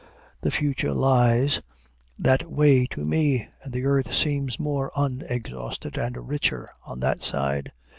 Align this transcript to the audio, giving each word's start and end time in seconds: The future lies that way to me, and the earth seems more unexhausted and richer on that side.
The 0.41 0.49
future 0.49 0.95
lies 0.95 1.61
that 2.17 2.49
way 2.51 2.87
to 2.87 3.03
me, 3.03 3.47
and 3.61 3.71
the 3.71 3.85
earth 3.85 4.11
seems 4.15 4.59
more 4.59 4.91
unexhausted 4.95 5.95
and 5.95 6.27
richer 6.27 6.69
on 6.87 7.01
that 7.01 7.21
side. 7.21 7.71